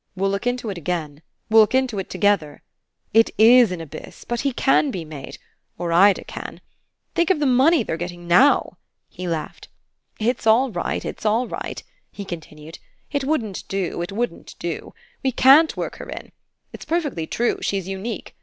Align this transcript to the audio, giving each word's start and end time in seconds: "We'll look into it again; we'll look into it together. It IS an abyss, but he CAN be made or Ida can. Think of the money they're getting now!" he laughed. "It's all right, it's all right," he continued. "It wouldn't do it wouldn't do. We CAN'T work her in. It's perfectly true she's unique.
"We'll 0.15 0.31
look 0.31 0.47
into 0.47 0.71
it 0.71 0.79
again; 0.79 1.21
we'll 1.47 1.61
look 1.61 1.75
into 1.75 1.99
it 1.99 2.09
together. 2.09 2.63
It 3.13 3.29
IS 3.37 3.71
an 3.71 3.81
abyss, 3.81 4.23
but 4.25 4.41
he 4.41 4.51
CAN 4.51 4.89
be 4.89 5.05
made 5.05 5.37
or 5.77 5.93
Ida 5.93 6.23
can. 6.23 6.59
Think 7.13 7.29
of 7.29 7.39
the 7.39 7.45
money 7.45 7.83
they're 7.83 7.97
getting 7.97 8.27
now!" 8.27 8.79
he 9.09 9.27
laughed. 9.27 9.67
"It's 10.19 10.47
all 10.47 10.71
right, 10.71 11.05
it's 11.05 11.23
all 11.23 11.47
right," 11.47 11.83
he 12.11 12.25
continued. 12.25 12.79
"It 13.11 13.25
wouldn't 13.25 13.67
do 13.67 14.01
it 14.01 14.11
wouldn't 14.11 14.55
do. 14.57 14.95
We 15.23 15.31
CAN'T 15.31 15.77
work 15.77 15.97
her 15.97 16.09
in. 16.09 16.31
It's 16.73 16.83
perfectly 16.83 17.27
true 17.27 17.59
she's 17.61 17.87
unique. 17.87 18.35